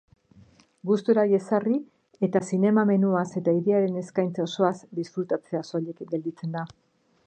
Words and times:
Gustura 0.91 1.25
jesarri 1.31 1.75
eta 2.29 2.41
zinema 2.51 2.87
menuaz 2.93 3.27
eta 3.43 3.55
hiriaren 3.59 4.03
eskaintza 4.05 4.49
osoaz 4.49 4.75
disfrutatzea 5.01 5.67
soilik 5.73 6.07
gelditzen 6.17 6.61
da. 6.61 6.71